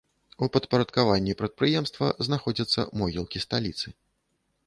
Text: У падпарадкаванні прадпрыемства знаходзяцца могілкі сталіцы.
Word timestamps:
У 0.45 0.47
падпарадкаванні 0.53 1.35
прадпрыемства 1.41 2.09
знаходзяцца 2.27 2.85
могілкі 3.01 3.43
сталіцы. 3.47 3.87